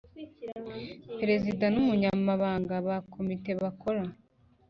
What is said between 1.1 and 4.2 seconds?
Perezida n Umunyamabanga ba Komite bakora